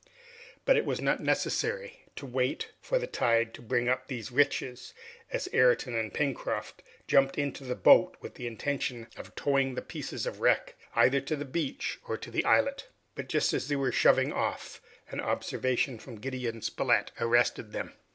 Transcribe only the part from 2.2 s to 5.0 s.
wait for the tide to bring up these riches,